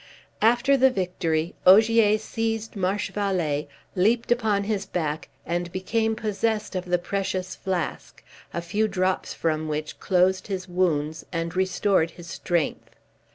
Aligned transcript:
After 0.41 0.77
the 0.77 0.89
victory, 0.89 1.53
Ogier 1.63 2.17
seized 2.17 2.75
Marchevallee, 2.75 3.67
leaped 3.95 4.31
upon 4.31 4.63
his 4.63 4.83
back, 4.87 5.29
and 5.45 5.71
became 5.71 6.15
possessed 6.15 6.75
of 6.75 6.85
the 6.85 6.97
precious 6.97 7.53
flask, 7.53 8.23
a 8.51 8.63
few 8.63 8.87
drops 8.87 9.35
from 9.35 9.67
which 9.67 9.99
closed 9.99 10.47
his 10.47 10.67
wounds 10.67 11.23
and 11.31 11.55
restored 11.55 12.09
his 12.09 12.25
strength. 12.25 12.95